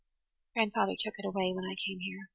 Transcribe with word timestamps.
"Grandfather 0.55 0.95
took 0.97 1.13
it 1.19 1.25
away 1.27 1.51
when 1.53 1.63
I 1.63 1.75
came 1.75 1.99
here. 1.99 2.27